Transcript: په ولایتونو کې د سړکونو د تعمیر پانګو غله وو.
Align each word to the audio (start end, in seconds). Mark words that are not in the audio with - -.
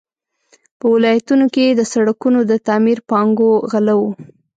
په 0.79 0.85
ولایتونو 0.93 1.45
کې 1.55 1.65
د 1.69 1.81
سړکونو 1.91 2.39
د 2.51 2.53
تعمیر 2.67 2.99
پانګو 3.09 3.51
غله 3.71 3.93
وو. 3.99 4.11